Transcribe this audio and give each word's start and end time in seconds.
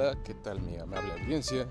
Hola, 0.00 0.16
¿qué 0.24 0.32
tal 0.32 0.62
mi 0.62 0.78
amable 0.78 1.12
audiencia? 1.12 1.68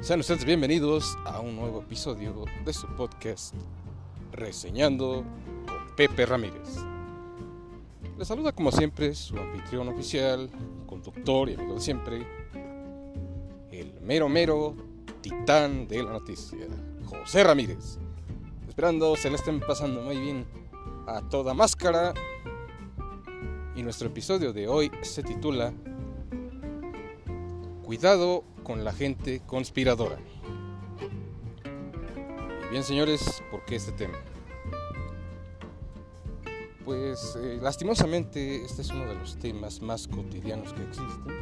Sean 0.00 0.20
ustedes 0.20 0.44
bienvenidos 0.44 1.18
a 1.24 1.40
un 1.40 1.56
nuevo 1.56 1.80
episodio 1.80 2.44
de 2.64 2.72
su 2.72 2.86
podcast 2.94 3.56
Reseñando 4.30 5.24
con 5.66 5.96
Pepe 5.96 6.26
Ramírez. 6.26 6.76
Les 8.16 8.28
saluda 8.28 8.52
como 8.52 8.70
siempre 8.70 9.16
su 9.16 9.36
anfitrión 9.36 9.88
oficial, 9.88 10.48
conductor 10.86 11.50
y 11.50 11.54
amigo 11.54 11.74
de 11.74 11.80
siempre, 11.80 12.24
el 13.72 14.00
mero 14.00 14.28
mero 14.28 14.76
titán 15.20 15.88
de 15.88 16.04
la 16.04 16.12
noticia, 16.12 16.68
José 17.04 17.42
Ramírez. 17.42 17.98
Esperando 18.68 19.16
se 19.16 19.28
le 19.28 19.34
estén 19.34 19.58
pasando 19.58 20.02
muy 20.02 20.20
bien 20.20 20.46
a 21.08 21.20
toda 21.28 21.52
máscara. 21.52 22.14
Y 23.74 23.82
nuestro 23.82 24.06
episodio 24.06 24.52
de 24.52 24.68
hoy 24.68 24.92
se 25.02 25.24
titula 25.24 25.72
Cuidado 27.88 28.44
con 28.64 28.84
la 28.84 28.92
gente 28.92 29.40
conspiradora. 29.46 30.18
Y 32.66 32.70
bien 32.70 32.84
señores, 32.84 33.42
¿por 33.50 33.64
qué 33.64 33.76
este 33.76 33.92
tema? 33.92 34.18
Pues 36.84 37.34
eh, 37.40 37.58
lastimosamente 37.62 38.62
este 38.62 38.82
es 38.82 38.90
uno 38.90 39.06
de 39.06 39.14
los 39.14 39.38
temas 39.38 39.80
más 39.80 40.06
cotidianos 40.06 40.74
que 40.74 40.82
existen. 40.82 41.34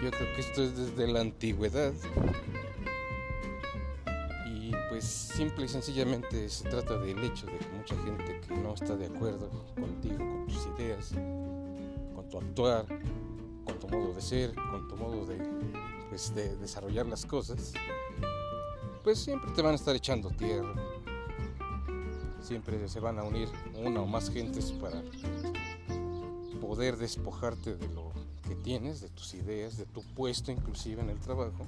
Yo 0.00 0.12
creo 0.12 0.32
que 0.36 0.40
esto 0.42 0.62
es 0.62 0.76
desde 0.76 1.12
la 1.12 1.22
antigüedad. 1.22 1.92
Y 4.46 4.70
pues 4.90 5.04
simple 5.04 5.64
y 5.64 5.68
sencillamente 5.68 6.48
se 6.50 6.68
trata 6.68 6.98
del 6.98 7.18
hecho 7.18 7.46
de 7.46 7.58
que 7.58 7.68
mucha 7.76 7.96
gente 8.04 8.40
que 8.46 8.54
no 8.58 8.74
está 8.74 8.94
de 8.94 9.06
acuerdo 9.06 9.50
contigo, 9.74 10.18
con 10.18 10.46
tus 10.46 10.68
ideas, 10.78 11.10
con 12.14 12.28
tu 12.28 12.38
actuar, 12.38 12.86
con 13.64 13.78
tu 13.78 13.88
modo 13.88 14.14
de 14.14 14.22
ser, 14.22 14.54
con 14.54 14.88
tu 14.88 14.96
modo 14.96 15.26
de, 15.26 15.38
pues, 16.08 16.34
de 16.34 16.56
desarrollar 16.56 17.06
las 17.06 17.24
cosas, 17.26 17.72
pues 19.02 19.18
siempre 19.18 19.50
te 19.52 19.62
van 19.62 19.72
a 19.72 19.76
estar 19.76 19.94
echando 19.96 20.30
tierra. 20.30 20.74
Siempre 22.40 22.88
se 22.88 23.00
van 23.00 23.18
a 23.18 23.22
unir 23.22 23.48
una 23.82 24.00
o 24.00 24.06
más 24.06 24.30
gentes 24.30 24.72
para 24.72 25.02
poder 26.60 26.96
despojarte 26.96 27.76
de 27.76 27.88
lo 27.88 28.12
que 28.48 28.54
tienes, 28.56 29.00
de 29.00 29.08
tus 29.08 29.34
ideas, 29.34 29.76
de 29.76 29.86
tu 29.86 30.02
puesto 30.14 30.50
inclusive 30.50 31.02
en 31.02 31.10
el 31.10 31.18
trabajo, 31.18 31.66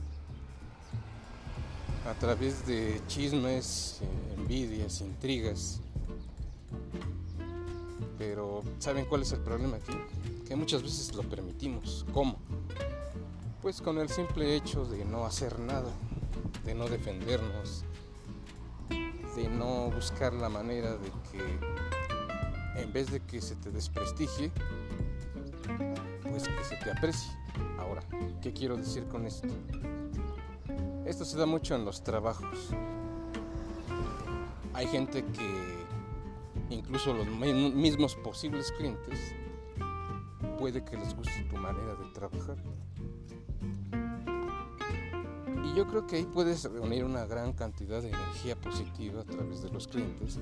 a 2.08 2.14
través 2.14 2.66
de 2.66 3.00
chismes, 3.06 4.00
envidias, 4.36 5.00
intrigas. 5.00 5.80
Pero 8.18 8.62
¿saben 8.78 9.06
cuál 9.06 9.22
es 9.22 9.32
el 9.32 9.40
problema 9.40 9.76
aquí? 9.76 9.92
Que 10.46 10.56
muchas 10.56 10.82
veces 10.82 11.14
lo 11.14 11.22
permitimos. 11.22 12.04
¿Cómo? 12.12 12.38
Pues 13.62 13.80
con 13.80 13.98
el 13.98 14.08
simple 14.08 14.54
hecho 14.54 14.84
de 14.84 15.04
no 15.04 15.24
hacer 15.24 15.58
nada, 15.58 15.90
de 16.64 16.74
no 16.74 16.86
defendernos, 16.86 17.84
de 19.36 19.48
no 19.48 19.90
buscar 19.90 20.34
la 20.34 20.48
manera 20.48 20.96
de 20.96 21.10
que 21.32 22.82
en 22.82 22.92
vez 22.92 23.10
de 23.10 23.20
que 23.20 23.40
se 23.40 23.56
te 23.56 23.70
desprestigie, 23.70 24.52
pues 26.22 26.46
que 26.46 26.64
se 26.64 26.76
te 26.76 26.90
aprecie. 26.90 27.32
Ahora, 27.78 28.02
¿qué 28.42 28.52
quiero 28.52 28.76
decir 28.76 29.06
con 29.06 29.26
esto? 29.26 29.48
Esto 31.06 31.24
se 31.24 31.38
da 31.38 31.46
mucho 31.46 31.74
en 31.74 31.84
los 31.84 32.02
trabajos. 32.02 32.70
Hay 34.74 34.86
gente 34.88 35.24
que 35.24 35.84
incluso 36.70 37.14
los 37.14 37.26
mismos 37.26 38.16
posibles 38.16 38.72
clientes 38.72 39.34
puede 40.64 40.82
que 40.82 40.96
les 40.96 41.14
guste 41.14 41.44
tu 41.50 41.56
manera 41.58 41.94
de 41.94 42.06
trabajar. 42.14 42.56
Y 45.62 45.76
yo 45.76 45.86
creo 45.86 46.06
que 46.06 46.16
ahí 46.16 46.24
puedes 46.24 46.64
reunir 46.64 47.04
una 47.04 47.26
gran 47.26 47.52
cantidad 47.52 48.00
de 48.00 48.08
energía 48.08 48.56
positiva 48.56 49.20
a 49.20 49.24
través 49.24 49.60
de 49.60 49.68
los 49.68 49.86
clientes, 49.86 50.38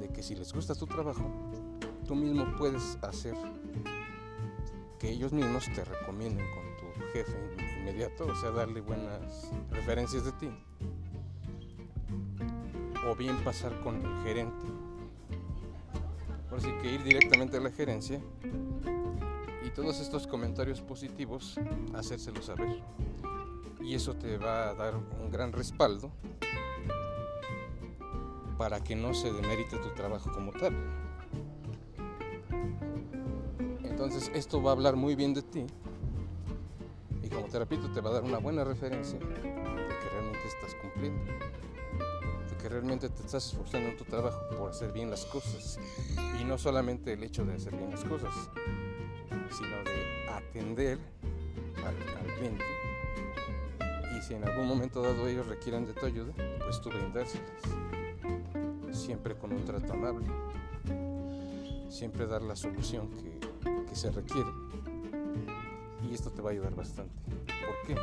de 0.00 0.08
que 0.08 0.24
si 0.24 0.34
les 0.34 0.52
gusta 0.52 0.74
tu 0.74 0.88
trabajo, 0.88 1.22
tú 2.04 2.16
mismo 2.16 2.52
puedes 2.56 2.98
hacer 3.02 3.36
que 4.98 5.08
ellos 5.08 5.32
mismos 5.32 5.66
te 5.72 5.84
recomienden 5.84 6.44
con 6.50 6.64
tu 6.78 7.00
jefe 7.12 7.38
inmediato, 7.78 8.26
o 8.26 8.34
sea, 8.34 8.50
darle 8.50 8.80
buenas 8.80 9.52
referencias 9.70 10.24
de 10.24 10.32
ti. 10.32 10.50
O 13.08 13.14
bien 13.14 13.36
pasar 13.44 13.80
con 13.82 14.04
el 14.04 14.24
gerente 14.24 14.66
así 16.58 16.72
que 16.82 16.92
ir 16.92 17.04
directamente 17.04 17.56
a 17.56 17.60
la 17.60 17.70
gerencia 17.70 18.20
y 19.64 19.70
todos 19.70 20.00
estos 20.00 20.26
comentarios 20.26 20.80
positivos 20.80 21.58
hacérselos 21.94 22.46
saber. 22.46 22.82
Y 23.80 23.94
eso 23.94 24.14
te 24.14 24.36
va 24.38 24.70
a 24.70 24.74
dar 24.74 24.96
un 24.96 25.30
gran 25.30 25.52
respaldo 25.52 26.10
para 28.58 28.82
que 28.82 28.96
no 28.96 29.14
se 29.14 29.32
demerite 29.32 29.78
tu 29.78 29.90
trabajo 29.90 30.32
como 30.32 30.50
tal. 30.50 30.74
Entonces 33.84 34.28
esto 34.34 34.60
va 34.60 34.70
a 34.70 34.74
hablar 34.74 34.96
muy 34.96 35.14
bien 35.14 35.34
de 35.34 35.42
ti 35.42 35.64
y 37.22 37.28
como 37.28 37.46
te 37.46 37.60
repito 37.60 37.88
te 37.92 38.00
va 38.00 38.10
a 38.10 38.14
dar 38.14 38.24
una 38.24 38.38
buena 38.38 38.64
referencia 38.64 39.18
de 39.20 39.34
que 39.34 40.08
realmente 40.10 40.48
estás 40.48 40.74
cumpliendo 40.82 41.37
que 42.58 42.68
realmente 42.68 43.08
te 43.08 43.22
estás 43.22 43.46
esforzando 43.46 43.88
en 43.88 43.96
tu 43.96 44.04
trabajo 44.04 44.40
por 44.56 44.70
hacer 44.70 44.92
bien 44.92 45.10
las 45.10 45.24
cosas. 45.24 45.78
Y 46.40 46.44
no 46.44 46.58
solamente 46.58 47.12
el 47.12 47.22
hecho 47.22 47.44
de 47.44 47.54
hacer 47.54 47.74
bien 47.76 47.90
las 47.90 48.04
cosas, 48.04 48.32
sino 49.50 49.76
de 49.84 50.30
atender 50.30 50.98
al, 51.84 51.94
cliente. 52.36 52.64
Y 54.16 54.22
si 54.22 54.34
en 54.34 54.44
algún 54.44 54.66
momento 54.66 55.02
dado 55.02 55.26
ellos 55.28 55.46
requieran 55.46 55.86
de 55.86 55.92
tu 55.92 56.06
ayuda, 56.06 56.32
pues 56.58 56.80
tú 56.80 56.90
brindárselas. 56.90 57.46
Siempre 58.92 59.36
con 59.36 59.52
un 59.52 59.64
trato 59.64 59.92
amable. 59.92 60.26
Siempre 61.88 62.26
dar 62.26 62.42
la 62.42 62.56
solución 62.56 63.08
que, 63.10 63.40
que 63.88 63.94
se 63.94 64.10
requiere. 64.10 64.50
Y 66.08 66.14
esto 66.14 66.30
te 66.30 66.42
va 66.42 66.50
a 66.50 66.52
ayudar 66.52 66.74
bastante. 66.74 67.14
¿Por 67.46 67.86
qué? 67.86 67.96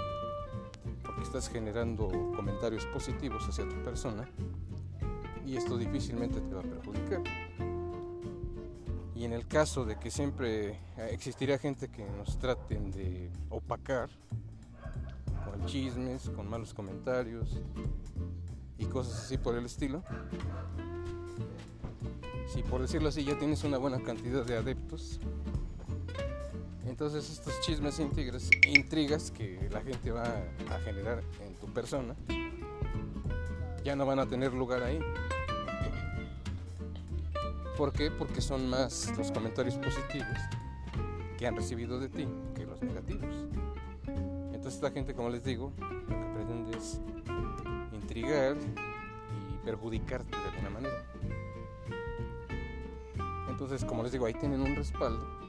Estás 1.26 1.50
generando 1.50 2.08
comentarios 2.36 2.86
positivos 2.86 3.48
hacia 3.50 3.68
tu 3.68 3.76
persona 3.84 4.30
y 5.44 5.58
esto 5.58 5.76
difícilmente 5.76 6.40
te 6.40 6.54
va 6.54 6.62
a 6.62 6.64
perjudicar. 6.64 7.24
Y 9.16 9.26
en 9.26 9.34
el 9.34 9.48
caso 9.48 9.86
de 9.86 9.98
que 9.98 10.12
siempre 10.12 10.80
existiría 11.10 11.58
gente 11.58 11.90
que 11.90 12.06
nos 12.06 12.38
traten 12.38 12.92
de 12.92 13.32
opacar 13.50 14.10
con 15.44 15.66
chismes, 15.66 16.30
con 16.30 16.48
malos 16.48 16.74
comentarios 16.76 17.60
y 18.78 18.86
cosas 18.86 19.24
así 19.24 19.38
por 19.40 19.56
el 19.56 19.66
estilo, 19.66 20.04
si 22.48 22.62
por 22.62 22.82
decirlo 22.82 23.10
así 23.10 23.24
ya 23.24 23.38
tienes 23.38 23.64
una 23.64 23.80
buena 23.80 24.00
cantidad 24.00 24.46
de 24.46 24.58
adeptos, 24.58 25.20
entonces 26.96 27.30
estos 27.30 27.60
chismes 27.60 28.00
intrigas, 28.00 28.50
intrigas 28.66 29.30
que 29.30 29.68
la 29.70 29.82
gente 29.82 30.12
va 30.12 30.24
a 30.72 30.80
generar 30.80 31.22
en 31.46 31.54
tu 31.56 31.68
persona 31.74 32.16
ya 33.84 33.98
no 33.98 34.06
van 34.06 34.20
a 34.20 34.26
tener 34.26 34.54
lugar 34.54 34.82
ahí. 34.82 35.02
¿Por 37.78 37.92
qué? 37.92 38.12
Porque 38.12 38.40
son 38.40 38.70
más 38.70 39.12
los 39.18 39.30
comentarios 39.34 39.76
positivos 39.76 40.38
que 41.38 41.46
han 41.46 41.58
recibido 41.58 42.00
de 42.00 42.08
ti 42.08 42.30
que 42.56 42.66
los 42.66 42.82
negativos. 42.82 43.36
Entonces 44.54 44.76
esta 44.76 44.90
gente, 44.90 45.14
como 45.14 45.28
les 45.28 45.44
digo, 45.44 45.74
lo 45.78 46.18
que 46.18 46.26
pretende 46.34 46.78
es 46.78 47.02
intrigar 47.92 48.56
y 48.56 49.66
perjudicarte 49.66 50.32
de 50.32 50.44
alguna 50.46 50.70
manera. 50.70 51.06
Entonces, 53.50 53.84
como 53.84 54.02
les 54.02 54.14
digo, 54.14 54.26
ahí 54.26 54.34
tienen 54.34 54.62
un 54.62 54.78
respaldo 54.78 55.45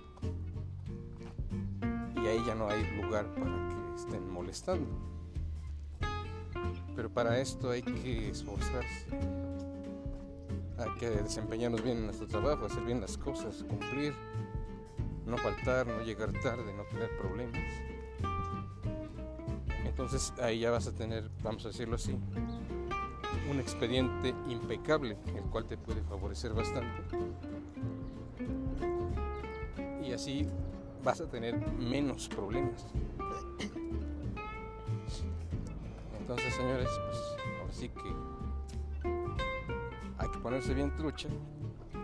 ahí 2.28 2.42
ya 2.46 2.54
no 2.54 2.68
hay 2.68 2.84
lugar 3.00 3.26
para 3.34 3.50
que 3.68 4.00
estén 4.00 4.28
molestando. 4.30 4.88
Pero 6.94 7.10
para 7.10 7.38
esto 7.40 7.70
hay 7.70 7.82
que 7.82 8.30
esforzarse, 8.30 9.06
hay 10.78 10.90
que 10.98 11.10
desempeñarnos 11.10 11.82
bien 11.82 11.98
en 11.98 12.06
nuestro 12.06 12.26
trabajo, 12.26 12.66
hacer 12.66 12.84
bien 12.84 13.00
las 13.00 13.18
cosas, 13.18 13.64
cumplir, 13.64 14.14
no 15.26 15.36
faltar, 15.36 15.86
no 15.86 16.02
llegar 16.02 16.32
tarde, 16.40 16.72
no 16.74 16.84
tener 16.84 17.10
problemas. 17.18 17.62
Entonces 19.84 20.32
ahí 20.42 20.60
ya 20.60 20.70
vas 20.70 20.86
a 20.86 20.92
tener, 20.92 21.30
vamos 21.42 21.64
a 21.64 21.68
decirlo 21.68 21.96
así, 21.96 22.18
un 23.50 23.60
expediente 23.60 24.34
impecable, 24.48 25.16
el 25.34 25.44
cual 25.44 25.66
te 25.66 25.76
puede 25.76 26.02
favorecer 26.02 26.52
bastante. 26.52 27.02
Y 30.02 30.12
así 30.12 30.48
vas 31.06 31.20
a 31.20 31.30
tener 31.30 31.56
menos 31.78 32.28
problemas. 32.28 32.84
Entonces, 36.18 36.52
señores, 36.52 36.88
pues 37.06 37.18
ahora 37.60 37.72
que 37.78 38.12
hay 40.18 40.28
que 40.28 40.38
ponerse 40.38 40.74
bien 40.74 40.92
trucha 40.96 41.28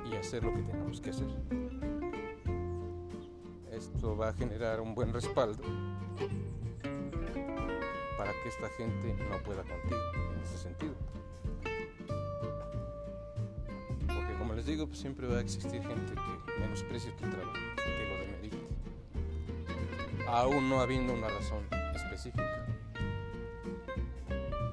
y 0.09 0.15
hacer 0.15 0.45
lo 0.45 0.55
que 0.55 0.63
tenemos 0.63 1.01
que 1.01 1.11
hacer. 1.11 1.27
esto 3.73 4.17
va 4.17 4.29
a 4.29 4.35
generar 4.35 4.81
un 4.81 4.95
buen 4.95 5.13
respaldo 5.13 5.65
para 8.17 8.31
que 8.31 8.49
esta 8.51 8.69
gente 8.77 9.17
no 9.29 9.43
pueda 9.43 9.65
contigo 9.65 10.01
en 10.33 10.41
ese 10.45 10.59
sentido. 10.59 10.95
Porque 14.07 14.39
como 14.39 14.55
les 14.55 14.67
digo, 14.67 14.87
pues 14.87 15.01
siempre 15.01 15.27
va 15.27 15.39
a 15.39 15.41
existir 15.41 15.83
gente 15.83 16.15
que 16.15 16.61
menosprecie 16.61 17.11
tu 17.13 17.29
trabajo, 17.29 17.72
aún 20.33 20.71
no 20.71 20.81
habiendo 20.81 21.13
una 21.13 21.29
razón 21.29 21.63
específica. 21.95 22.65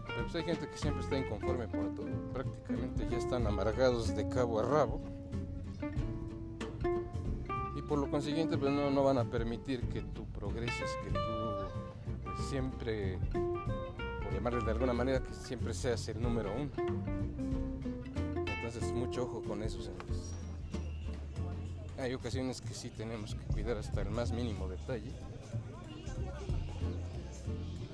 Pero 0.07 0.23
pues 0.23 0.35
hay 0.35 0.43
gente 0.43 0.69
que 0.69 0.77
siempre 0.77 1.03
está 1.03 1.17
inconforme 1.17 1.67
por 1.67 1.93
todo, 1.95 2.07
prácticamente 2.33 3.07
ya 3.09 3.17
están 3.17 3.45
amargados 3.45 4.15
de 4.15 4.27
cabo 4.29 4.59
a 4.59 4.63
rabo 4.63 5.01
y 7.75 7.81
por 7.81 7.99
lo 7.99 8.09
consiguiente 8.09 8.57
pues 8.57 8.71
no, 8.71 8.89
no 8.89 9.03
van 9.03 9.17
a 9.17 9.25
permitir 9.25 9.81
que 9.89 10.01
tú 10.01 10.25
progreses, 10.27 10.89
que 11.03 11.11
tú 11.11 11.19
pues, 12.23 12.39
siempre, 12.47 13.19
por 14.23 14.33
llamarles 14.33 14.63
de 14.63 14.71
alguna 14.71 14.93
manera, 14.93 15.21
que 15.21 15.33
siempre 15.33 15.73
seas 15.73 16.07
el 16.07 16.21
número 16.21 16.53
uno. 16.55 16.71
Entonces 18.47 18.93
mucho 18.93 19.23
ojo 19.23 19.41
con 19.43 19.61
eso, 19.61 19.81
señores. 19.81 20.35
Hay 21.97 22.13
ocasiones 22.13 22.61
que 22.61 22.73
sí 22.73 22.89
tenemos 22.89 23.35
que 23.35 23.43
cuidar 23.53 23.75
hasta 23.75 24.01
el 24.01 24.09
más 24.09 24.31
mínimo 24.31 24.69
detalle 24.69 25.11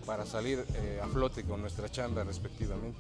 para 0.05 0.25
salir 0.25 0.63
eh, 0.75 0.99
a 1.03 1.07
flote 1.07 1.43
con 1.43 1.61
nuestra 1.61 1.89
chamba 1.89 2.23
respectivamente. 2.23 2.99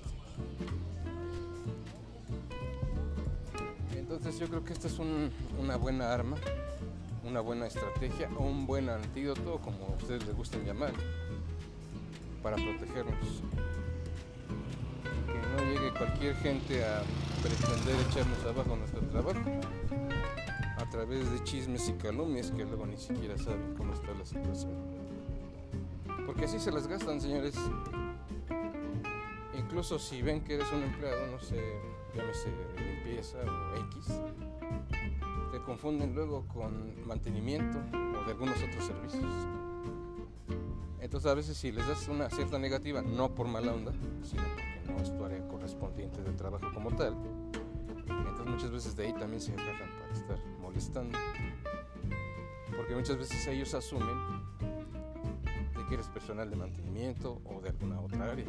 Entonces 3.95 4.39
yo 4.39 4.47
creo 4.47 4.63
que 4.63 4.73
esta 4.73 4.87
es 4.87 4.99
un- 4.99 5.31
una 5.59 5.75
buena 5.77 6.13
arma, 6.13 6.37
una 7.23 7.41
buena 7.41 7.67
estrategia 7.67 8.29
o 8.37 8.43
un 8.43 8.65
buen 8.67 8.89
antídoto, 8.89 9.59
como 9.59 9.85
a 9.87 9.95
ustedes 9.97 10.25
les 10.25 10.35
gusten 10.35 10.63
llamar, 10.65 10.93
para 12.43 12.55
protegernos. 12.55 13.41
Que 15.25 15.63
no 15.63 15.71
llegue 15.73 15.91
cualquier 15.97 16.35
gente 16.37 16.83
a 16.85 17.01
pretender 17.41 17.95
echarnos 18.09 18.43
abajo 18.45 18.75
nuestro 18.75 19.01
trabajo 19.01 19.39
a 20.77 20.89
través 20.89 21.29
de 21.31 21.43
chismes 21.43 21.87
y 21.89 21.93
calumnias 21.93 22.51
que 22.51 22.63
luego 22.63 22.85
ni 22.85 22.97
siquiera 22.97 23.37
saben 23.37 23.73
cómo 23.77 23.93
está 23.93 24.11
la 24.13 24.25
situación. 24.25 24.94
Porque 26.45 26.57
así 26.57 26.63
se 26.63 26.71
las 26.71 26.85
gastan, 26.85 27.19
señores. 27.19 27.55
Incluso 29.57 29.97
si 29.97 30.21
ven 30.21 30.43
que 30.43 30.53
eres 30.53 30.71
un 30.71 30.83
empleado, 30.83 31.25
no 31.31 31.39
sé, 31.39 31.59
llámese 32.15 32.51
limpieza 32.77 33.39
o 33.39 33.75
X, 33.87 34.21
te 35.51 35.59
confunden 35.63 36.13
luego 36.13 36.45
con 36.47 37.03
mantenimiento 37.07 37.79
o 37.89 38.25
de 38.25 38.31
algunos 38.31 38.57
otros 38.61 38.85
servicios. 38.85 39.25
Entonces 40.99 41.31
a 41.31 41.33
veces 41.33 41.57
si 41.57 41.71
les 41.71 41.87
das 41.87 42.07
una 42.09 42.29
cierta 42.29 42.59
negativa, 42.59 43.01
no 43.01 43.33
por 43.33 43.47
mala 43.47 43.73
onda, 43.73 43.91
sino 44.21 44.43
porque 44.43 44.81
no 44.85 44.99
es 44.99 45.17
tu 45.17 45.25
área 45.25 45.47
correspondiente 45.47 46.21
de 46.21 46.31
trabajo 46.33 46.71
como 46.75 46.95
tal, 46.95 47.15
entonces 48.07 48.45
muchas 48.45 48.69
veces 48.69 48.95
de 48.95 49.07
ahí 49.07 49.13
también 49.13 49.41
se 49.41 49.51
agarran 49.53 49.89
para 49.99 50.13
estar 50.13 50.37
molestando. 50.61 51.17
Porque 52.77 52.93
muchas 52.93 53.17
veces 53.17 53.47
ellos 53.47 53.73
asumen 53.73 54.34
de 55.85 55.87
que 55.87 55.95
eres 55.95 56.07
personal 56.07 56.49
de 56.49 56.55
mantenimiento 56.55 57.41
o 57.45 57.61
de 57.61 57.69
alguna 57.69 58.01
otra 58.01 58.31
área. 58.31 58.45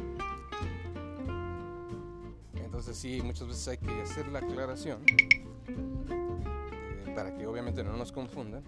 Entonces 2.55 2.97
sí, 2.97 3.21
muchas 3.23 3.47
veces 3.47 3.67
hay 3.67 3.77
que 3.77 4.01
hacer 4.01 4.27
la 4.27 4.39
aclaración 4.39 5.01
eh, 5.09 7.13
para 7.15 7.35
que 7.35 7.47
obviamente 7.47 7.83
no 7.83 7.95
nos 7.95 8.11
confundan 8.11 8.63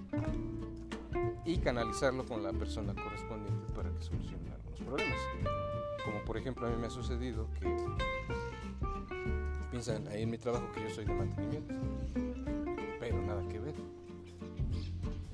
y 1.46 1.58
canalizarlo 1.58 2.26
con 2.26 2.44
la 2.44 2.54
persona 2.54 2.94
correspondiente 2.94 3.74
para 3.74 3.90
que 3.92 4.04
solucione 4.04 4.52
algunos 4.52 4.80
problemas. 4.80 5.20
Como 6.06 6.24
por 6.26 6.38
ejemplo 6.38 6.68
a 6.68 6.70
mí 6.70 6.78
me 6.78 6.88
ha 6.88 6.90
sucedido 6.90 7.48
que 7.60 7.76
piensan 9.70 10.08
ahí 10.08 10.24
en 10.24 10.30
mi 10.30 10.38
trabajo 10.38 10.72
que 10.74 10.84
yo 10.84 10.90
soy 10.90 11.06
de 11.06 11.14
mantenimiento, 11.14 11.74
pero 13.00 13.22
nada 13.22 13.48
que 13.48 13.60
ver. 13.60 13.76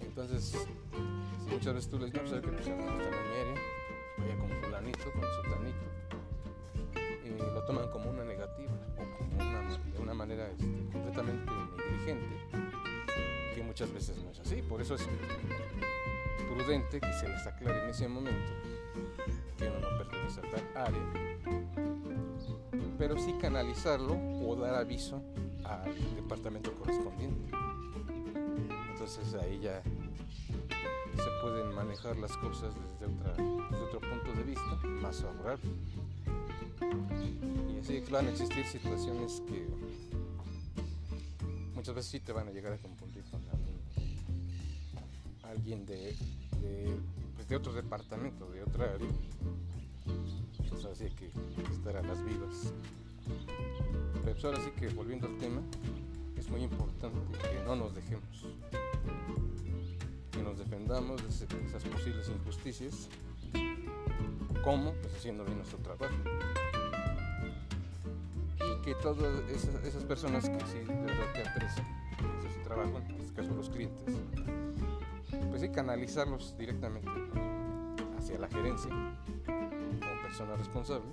Entonces, 0.02 0.68
muchas 1.56 1.74
veces 1.74 1.90
tú 1.90 2.00
les 2.00 2.12
dices, 2.12 2.32
no, 2.32 2.42
pues, 2.42 2.66
que 2.66 2.70
en 2.70 2.78
mi 2.78 2.84
área, 2.84 3.56
vaya 4.18 4.38
con 4.38 4.50
fulanito, 4.62 5.12
con 5.14 5.24
sutanito, 5.24 5.86
y 7.24 7.30
lo 7.54 7.64
toman 7.66 7.90
como 7.92 8.10
una 8.10 8.26
negativa 8.26 8.74
o 8.96 9.18
como 9.18 9.94
de 9.94 10.00
una 10.00 10.14
manera 10.14 10.50
este, 10.50 10.66
completamente 10.92 11.52
negligente, 11.78 12.36
que 13.56 13.64
muchas 13.64 13.94
veces 13.94 14.18
no 14.18 14.32
es 14.32 14.40
así. 14.42 14.62
Por 14.64 14.82
eso 14.82 14.96
es 14.96 15.08
prudente 16.54 17.00
que 17.00 17.14
se 17.14 17.30
les 17.30 17.48
aclare 17.48 17.84
en 17.84 17.90
ese 17.90 18.08
momento 18.10 18.52
que 19.58 19.70
uno 19.70 19.80
no 19.80 19.98
pertenece 19.98 20.42
a 20.42 20.52
tal 20.52 20.88
área, 20.88 21.02
pero 22.98 23.18
sí 23.18 23.34
canalizarlo 23.40 24.18
o 24.46 24.56
dar 24.58 24.76
aviso 24.76 25.22
al 25.64 26.16
departamento 26.16 26.74
correspondiente. 26.74 27.50
Entonces 28.92 29.34
ahí 29.36 29.60
ya 29.60 29.82
se 31.18 31.30
pueden 31.42 31.74
manejar 31.74 32.18
las 32.18 32.36
cosas 32.38 32.74
desde, 32.76 33.14
otra, 33.14 33.32
desde 33.34 33.84
otro 33.86 34.00
punto 34.00 34.34
de 34.34 34.44
vista 34.44 34.76
más 35.02 35.22
favorable. 35.22 35.70
Y 37.74 37.80
así 37.80 38.04
van 38.12 38.28
a 38.28 38.30
existir 38.32 38.66
situaciones 38.66 39.42
que 39.48 39.68
muchas 41.74 41.96
veces 41.96 42.12
sí 42.12 42.20
te 42.20 42.32
van 42.32 42.48
a 42.48 42.52
llegar 42.52 42.74
a 42.74 42.78
confundir 42.78 43.24
con 43.26 43.42
alguien 45.50 45.86
de, 45.86 46.16
de, 46.62 46.98
pues, 47.36 47.48
de 47.48 47.56
otro 47.56 47.74
departamento, 47.74 48.50
de 48.52 48.64
otra 48.64 48.94
área. 48.94 49.08
Entonces 50.60 50.86
así 50.86 51.04
hay 51.06 51.12
que 51.12 51.32
estar 51.72 51.96
a 51.98 52.02
las 52.02 52.24
vivas. 52.26 52.74
Pero 54.24 54.34
pues 54.34 54.46
ahora 54.46 54.60
sí 54.60 54.72
que 54.72 54.90
volviendo 54.90 55.28
al 55.28 55.38
tema, 55.38 55.62
es 56.38 56.50
muy 56.50 56.64
importante 56.64 57.18
que 57.42 57.64
no 57.66 57.76
nos 57.76 57.96
dejemos, 57.96 58.46
nos 60.46 60.58
defendamos 60.60 61.22
de 61.24 61.30
esas 61.68 61.84
posibles 61.84 62.30
injusticias. 62.30 63.10
¿Cómo? 64.64 64.94
Pues 65.02 65.16
haciendo 65.16 65.44
bien 65.44 65.58
nuestro 65.58 65.80
trabajo. 65.80 66.14
Y 68.60 68.82
que 68.84 68.94
todas 68.96 69.18
esas, 69.50 70.04
personas 70.04 70.48
que 70.48 70.60
sí 70.68 70.78
de 70.80 70.94
verdad 70.94 71.50
aprecian, 71.52 71.86
que 72.18 72.38
haces 72.38 72.54
su 72.54 72.60
trabajo, 72.62 73.00
en 73.10 73.22
este 73.22 73.34
caso 73.34 73.54
los 73.56 73.70
clientes, 73.70 74.16
pues 75.50 75.62
sí 75.62 75.70
canalizarlos 75.70 76.56
directamente 76.58 77.10
hacia 78.20 78.38
la 78.40 78.48
gerencia 78.48 78.92
como 79.46 80.22
persona 80.22 80.56
responsable 80.56 81.06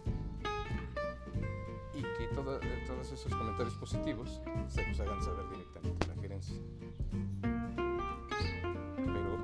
y 1.94 2.02
que 2.02 2.26
toda- 2.34 2.60
todos 2.86 3.12
esos 3.12 3.34
comentarios 3.34 3.74
positivos 3.74 4.40
se 4.68 4.86
los 4.86 5.00
hagan 5.00 5.22
saber 5.22 5.48
directamente 5.50 6.04
a 6.04 6.14
la 6.14 6.22
gerencia. 6.22 6.56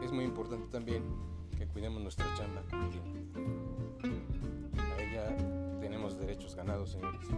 Es 0.09 0.15
muy 0.15 0.25
importante 0.25 0.67
también 0.73 1.03
que 1.59 1.67
cuidemos 1.67 2.01
nuestra 2.01 2.25
chamba. 2.35 2.63
A 4.79 5.03
ella 5.03 5.37
tenemos 5.83 6.19
derechos 6.19 6.55
ganados, 6.55 6.93
señores, 6.93 7.29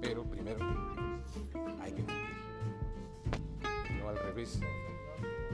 pero 0.00 0.24
primero 0.24 0.58
hay 1.80 1.92
que 1.92 2.02
cumplir. 2.02 2.36
No 4.00 4.08
al 4.08 4.18
revés, 4.18 4.58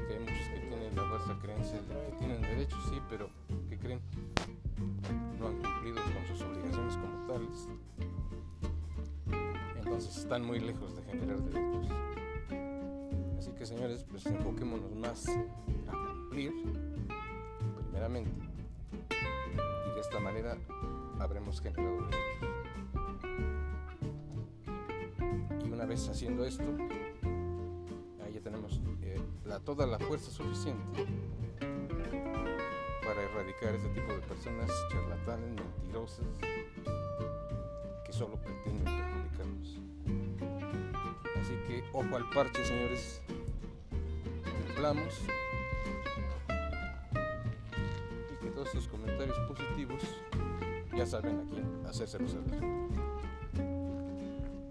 que 0.09 0.14
hay 0.14 0.21
muchos 0.21 0.49
que 0.49 0.61
tienen 0.61 0.97
la 0.97 1.02
falsa 1.02 1.38
creencia 1.42 1.83
de 1.83 2.06
que 2.06 2.16
tienen 2.18 2.40
derechos, 2.40 2.83
sí, 2.88 2.99
pero 3.11 3.28
¿qué 3.68 3.78
creen? 3.78 4.00
No 5.38 5.49
han 5.49 5.61
cumplido 5.61 6.00
con 6.02 6.26
sus 6.26 6.40
obligaciones 6.47 6.97
como 6.97 7.26
tales. 7.26 7.68
Entonces 9.76 10.16
están 10.16 10.47
muy 10.47 10.61
lejos 10.61 10.97
de 10.97 11.02
generar 11.02 11.42
derechos. 11.42 11.88
Así 13.38 13.50
que 13.50 13.66
señores, 13.66 14.06
pues 14.09 14.25
enfoquémonos 14.25 14.94
más 14.94 15.26
cumplir, 16.35 16.53
primeramente, 17.76 18.33
y 19.87 19.95
de 19.95 20.00
esta 20.00 20.19
manera 20.19 20.57
habremos 21.21 21.61
generado 21.61 22.07
derechos. 22.07 22.19
Y 25.64 25.71
una 25.71 25.85
vez 25.87 26.09
haciendo 26.09 26.45
esto, 26.45 26.64
ahí 28.25 28.33
ya 28.33 28.41
tenemos 28.41 28.81
eh, 29.03 29.21
la, 29.45 29.61
toda 29.61 29.87
la 29.87 30.00
fuerza 30.00 30.33
suficiente 30.33 31.07
para 33.05 33.23
erradicar 33.23 33.73
ese 33.76 33.88
tipo 33.91 34.12
de 34.12 34.19
personas 34.23 34.73
charlatanes, 34.91 35.55
mentirosas, 35.55 36.26
que 38.05 38.12
solo 38.12 38.37
pretenden 38.38 38.85
perjudicarnos. 38.85 39.79
Así 41.41 41.55
que 41.69 41.85
ojo 41.93 42.17
al 42.17 42.29
parche, 42.31 42.64
señores. 42.64 43.23
Cumplamos. 44.67 45.23
Todos 48.64 48.76
estos 48.76 48.88
comentarios 48.88 49.38
positivos 49.40 50.00
ya 50.97 51.04
saben 51.04 51.38
a 51.38 51.44
quién 51.44 51.87
hacérselos 51.87 52.33
saber. 52.33 52.62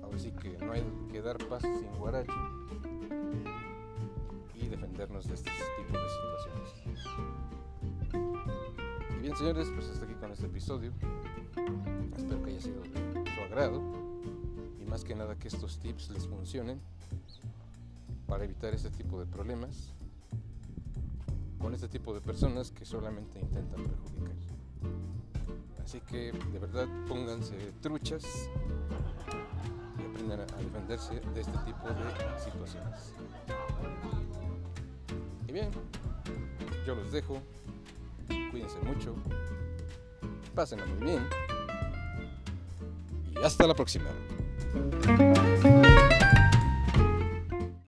Ahora 0.01 0.17
sí 0.17 0.31
que 0.31 0.57
no 0.65 0.71
hay 0.71 0.83
que 1.12 1.21
dar 1.21 1.38
pasos 1.47 1.69
sin 1.79 1.93
guarache 2.00 2.31
y 4.55 4.67
defendernos 4.67 5.27
de 5.27 5.35
este 5.35 5.51
tipo 5.51 6.00
de 6.00 6.09
situaciones. 6.09 7.05
Y 9.12 9.21
bien, 9.21 9.35
señores, 9.35 9.69
pues 9.75 9.89
hasta 9.89 10.05
aquí 10.05 10.15
con 10.15 10.31
este 10.31 10.47
episodio. 10.47 10.91
Espero 12.17 12.41
que 12.43 12.50
haya 12.50 12.62
sido 12.62 12.81
de 12.81 13.31
su 13.35 13.41
agrado 13.41 13.81
y 14.81 14.85
más 14.85 15.03
que 15.03 15.13
nada 15.13 15.35
que 15.35 15.50
estos 15.50 15.77
tips 15.77 16.09
les 16.09 16.27
funcionen 16.27 16.79
para 18.27 18.43
evitar 18.43 18.73
este 18.73 18.89
tipo 18.89 19.19
de 19.19 19.27
problemas 19.27 19.93
con 21.63 21.74
este 21.74 21.88
tipo 21.88 22.13
de 22.13 22.20
personas 22.20 22.72
que 22.72 22.84
solamente 22.84 23.39
intentan 23.39 23.86
perjudicar. 23.86 24.36
Así 25.82 26.01
que 26.01 26.34
de 26.34 26.60
verdad 26.60 26.88
pónganse 27.08 27.55
truchas 27.82 28.50
y 29.98 30.05
aprendan 30.05 30.41
a 30.41 30.46
defenderse 30.58 31.22
de 31.22 31.41
este 31.41 31.58
tipo 31.60 31.88
de 31.88 32.43
situaciones. 32.43 33.13
Y 35.48 35.51
bien, 35.53 35.72
yo 36.86 36.96
los 36.96 37.10
dejo. 37.13 37.41
Cuídense 38.51 38.79
mucho. 38.79 39.15
Pásenlo 40.53 40.86
muy 40.86 41.12
bien. 41.12 41.25
Y 43.41 43.43
hasta 43.43 43.65
la 43.65 43.74
próxima. 43.74 44.10